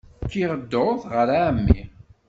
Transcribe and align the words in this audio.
Kkiɣ 0.25 0.51
dduṛt 0.61 1.01
ɣer 1.13 1.27
ɛemmi. 1.41 1.81